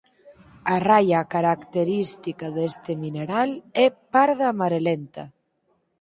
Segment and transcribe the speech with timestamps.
[0.75, 3.49] A raia característica deste mineral
[3.85, 5.23] é parda amarelenta.